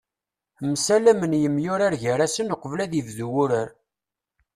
[0.71, 3.69] Msalamen yemyurar gar-asen uqbel ad ibdu wurar.